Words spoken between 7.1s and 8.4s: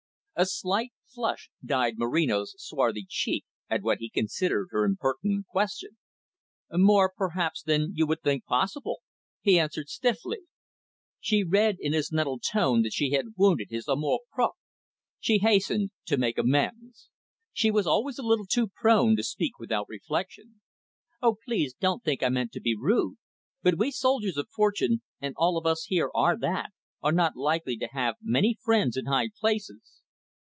perhaps than you would